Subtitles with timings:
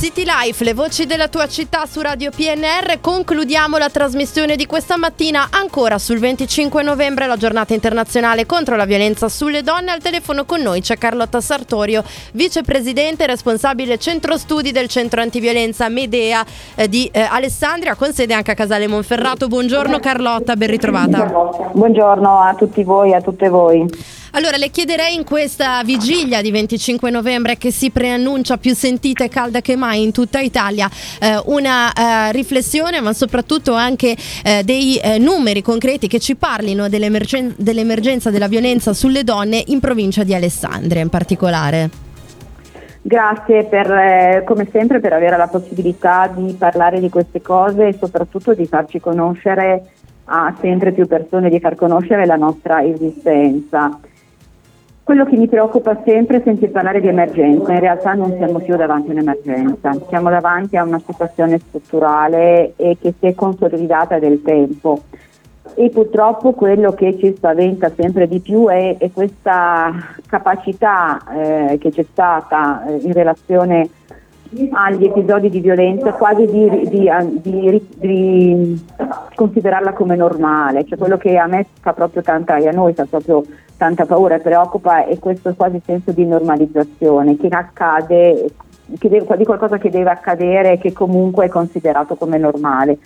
[0.00, 3.02] City Life, le voci della tua città su Radio PNR.
[3.02, 8.86] Concludiamo la trasmissione di questa mattina ancora sul 25 novembre, la giornata internazionale contro la
[8.86, 9.90] violenza sulle donne.
[9.90, 12.02] Al telefono con noi c'è Carlotta Sartorio,
[12.32, 16.46] vicepresidente e responsabile centro studi del centro antiviolenza Medea
[16.76, 19.48] eh, di eh, Alessandria, con sede anche a Casale Monferrato.
[19.48, 21.70] Buongiorno Carlotta, ben ritrovata.
[21.72, 23.86] Buongiorno a tutti voi e a tutte voi.
[24.32, 29.28] Allora, le chiederei in questa vigilia di 25 novembre che si preannuncia più sentita e
[29.28, 30.88] calda che mai in tutta Italia,
[31.20, 36.88] eh, una eh, riflessione ma soprattutto anche eh, dei eh, numeri concreti che ci parlino
[36.88, 41.90] dell'emergen- dell'emergenza della violenza sulle donne in provincia di Alessandria in particolare.
[43.02, 47.96] Grazie per, eh, come sempre per avere la possibilità di parlare di queste cose e
[47.98, 49.82] soprattutto di farci conoscere
[50.26, 53.98] a sempre più persone, di far conoscere la nostra esistenza.
[55.10, 58.76] Quello che mi preoccupa sempre è sentir parlare di emergenza, in realtà non siamo più
[58.76, 64.40] davanti a un'emergenza, siamo davanti a una situazione strutturale e che si è consolidata del
[64.40, 65.02] tempo.
[65.74, 69.92] E purtroppo quello che ci spaventa sempre di più è, è questa
[70.28, 73.88] capacità eh, che c'è stata eh, in relazione
[74.70, 78.86] agli episodi di violenza quasi di, di, di, di,
[79.34, 83.42] considerarla come normale, cioè quello che a me fa proprio tanta, a noi fa proprio
[83.80, 88.44] tanta paura e preoccupa è questo quasi senso di normalizzazione che accade,
[88.98, 92.98] che deve, di qualcosa che deve accadere e che comunque è considerato come normale.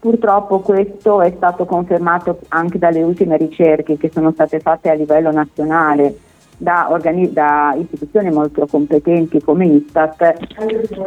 [0.00, 5.30] Purtroppo questo è stato confermato anche dalle ultime ricerche che sono state fatte a livello
[5.30, 6.16] nazionale
[6.56, 10.34] da, organi- da, istituzioni molto competenti come Istat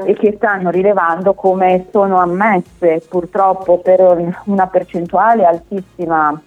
[0.05, 6.39] e che stanno rilevando come sono ammesse purtroppo per una percentuale altissima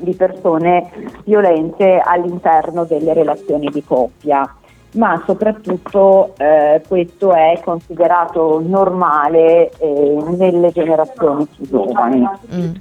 [0.00, 0.90] di persone
[1.24, 4.56] violente all'interno delle relazioni di coppia
[4.92, 12.28] ma soprattutto eh, questo è considerato normale eh, nelle generazioni più giovani.
[12.54, 12.74] Mm.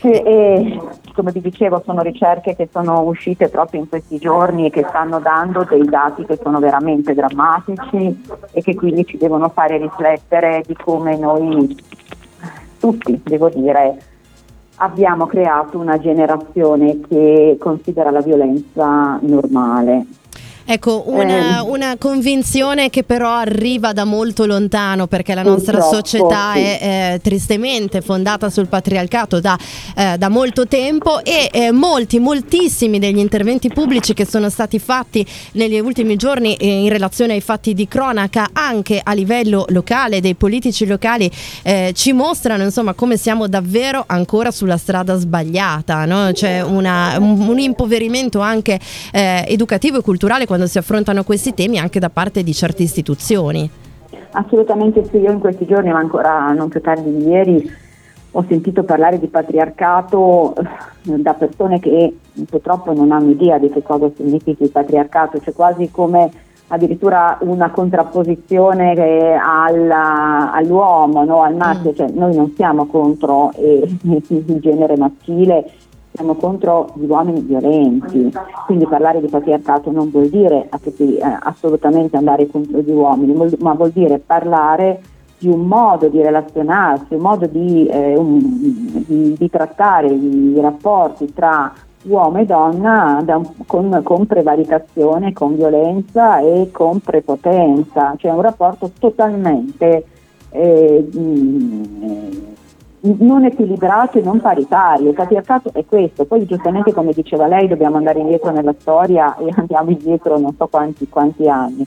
[0.00, 0.80] E,
[1.14, 5.20] come vi dicevo sono ricerche che sono uscite proprio in questi giorni e che stanno
[5.20, 10.74] dando dei dati che sono veramente drammatici e che quindi ci devono fare riflettere di
[10.74, 11.76] come noi
[12.80, 13.96] tutti, devo dire,
[14.76, 20.06] abbiamo creato una generazione che considera la violenza normale
[20.68, 21.60] Ecco, una, eh.
[21.60, 26.60] una, convinzione che però arriva da molto lontano perché la nostra Purtroppo, società sì.
[26.60, 26.78] è
[27.14, 29.56] eh, tristemente fondata sul patriarcato da,
[29.94, 35.24] eh, da molto tempo e eh, molti, moltissimi degli interventi pubblici che sono stati fatti
[35.52, 40.34] negli ultimi giorni eh, in relazione ai fatti di cronaca anche a livello locale, dei
[40.34, 41.30] politici locali,
[41.62, 46.32] eh, ci mostrano insomma come siamo davvero ancora sulla strada sbagliata, no?
[46.32, 48.80] c'è una, un, un, impoverimento anche
[49.12, 53.68] educativo e culturale quando si affrontano questi temi anche da parte di certe istituzioni.
[54.30, 57.70] Assolutamente sì, io in questi giorni, ma ancora non più tardi di ieri,
[58.30, 60.64] ho sentito parlare di patriarcato eh,
[61.18, 62.16] da persone che
[62.48, 66.30] purtroppo non hanno idea di che cosa significhi il patriarcato, cioè quasi come
[66.68, 68.94] addirittura una contrapposizione
[69.38, 71.42] alla, all'uomo, no?
[71.42, 71.94] al maschio, mm.
[71.94, 73.86] cioè noi non siamo contro eh,
[74.26, 75.70] il genere maschile
[76.16, 78.32] siamo contro gli uomini violenti,
[78.64, 83.90] quindi parlare di patriarcato non vuol dire eh, assolutamente andare contro gli uomini, ma vuol
[83.90, 85.00] dire parlare
[85.38, 88.38] di un modo di relazionarsi, un modo di, eh, un,
[89.06, 91.70] di, di trattare i rapporti tra
[92.04, 98.90] uomo e donna un, con, con, prevaricazione, con violenza e con prepotenza, cioè un rapporto
[98.98, 100.06] totalmente
[100.50, 101.06] eh,
[103.18, 105.10] non equilibrato e non paritario.
[105.10, 109.52] Il patriarcato è questo, poi giustamente come diceva lei dobbiamo andare indietro nella storia e
[109.54, 111.86] andiamo indietro non so quanti, quanti anni,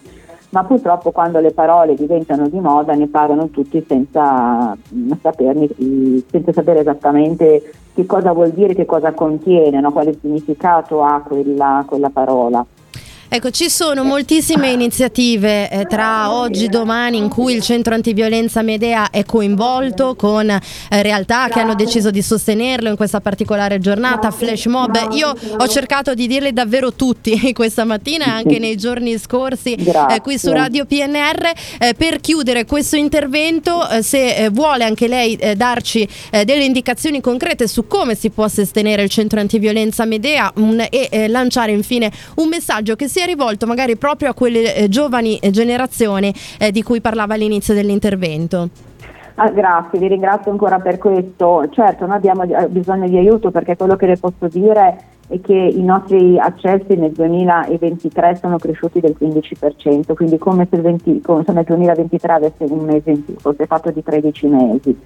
[0.52, 4.76] ma purtroppo quando le parole diventano di moda ne parlano tutti senza,
[5.22, 5.70] saperni,
[6.30, 9.92] senza sapere esattamente che cosa vuol dire, che cosa contiene, no?
[9.92, 12.66] quale significato ha quella, quella parola.
[13.32, 18.64] Ecco, ci sono moltissime iniziative eh, tra oggi e domani in cui il centro antiviolenza
[18.64, 20.60] Medea è coinvolto con eh,
[21.04, 25.10] realtà che hanno deciso di sostenerlo in questa particolare giornata, flash mob.
[25.12, 30.22] Io ho cercato di dirle davvero tutti questa mattina e anche nei giorni scorsi eh,
[30.24, 31.52] qui su Radio PNR.
[31.78, 37.68] Eh, per chiudere questo intervento, eh, se eh, vuole anche lei darci delle indicazioni concrete
[37.68, 42.96] su come si può sostenere il centro antiviolenza Medea un, e lanciare infine un messaggio
[42.96, 47.02] che sia sia rivolto magari proprio a quelle eh, giovani eh, generazioni eh, di cui
[47.02, 48.70] parlava all'inizio dell'intervento.
[49.36, 51.68] Ah, grazie, vi ringrazio ancora per questo.
[51.70, 55.54] Certo, noi abbiamo eh, bisogno di aiuto perché quello che le posso dire è che
[55.54, 61.52] i nostri accessi nel 2023 sono cresciuti del 15%, quindi come se, 20, come se
[61.52, 64.98] nel 2023 avesse un mese in più, fosse fatto di 13 mesi.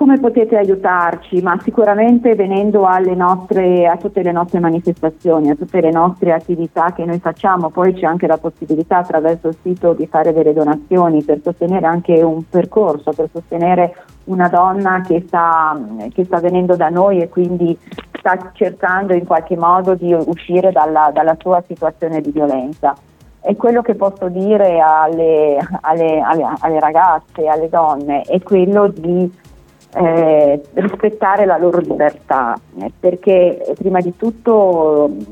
[0.00, 1.42] Come potete aiutarci?
[1.42, 7.04] Ma sicuramente venendo nostre, a tutte le nostre manifestazioni, a tutte le nostre attività che
[7.04, 11.40] noi facciamo, poi c'è anche la possibilità attraverso il sito di fare delle donazioni per
[11.42, 13.94] sostenere anche un percorso, per sostenere
[14.24, 15.78] una donna che sta,
[16.14, 17.78] che sta venendo da noi e quindi
[18.18, 22.96] sta cercando in qualche modo di uscire dalla, dalla sua situazione di violenza.
[23.42, 29.48] E quello che posso dire alle, alle, alle, alle ragazze, alle donne, è quello di
[29.94, 35.24] eh, rispettare la loro libertà, eh, perché prima di tutto eh,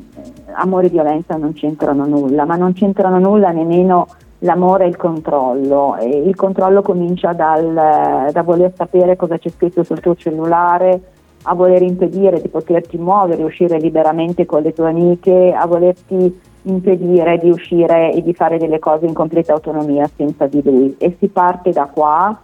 [0.52, 4.08] amore e violenza non c'entrano nulla, ma non c'entrano nulla nemmeno
[4.40, 5.96] l'amore e il controllo.
[5.96, 11.00] E il controllo comincia dal, da voler sapere cosa c'è scritto sul tuo cellulare,
[11.43, 17.38] a voler impedire di poterti muovere, uscire liberamente con le tue amiche, a volerti impedire
[17.38, 20.94] di uscire e di fare delle cose in completa autonomia senza di lui.
[20.99, 22.38] E si parte da qua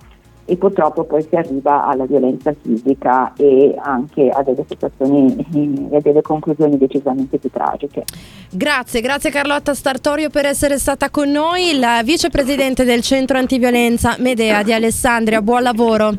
[0.46, 6.22] e purtroppo poi si arriva alla violenza fisica e anche a delle situazioni e delle
[6.22, 8.04] conclusioni decisamente più tragiche.
[8.50, 14.62] Grazie, grazie Carlotta Startorio per essere stata con noi, la vicepresidente del centro antiviolenza Medea
[14.62, 16.12] di Alessandria, buon lavoro.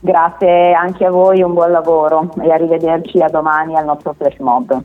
[0.00, 4.82] Grazie anche a voi, un buon lavoro e arrivederci a domani al nostro flash mob.